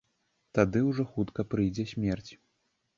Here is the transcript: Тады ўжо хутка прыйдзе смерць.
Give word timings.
Тады 0.59 0.79
ўжо 0.89 1.07
хутка 1.13 1.47
прыйдзе 1.55 1.89
смерць. 1.95 2.31